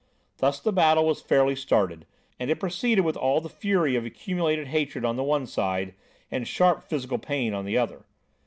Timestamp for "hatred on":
4.69-5.15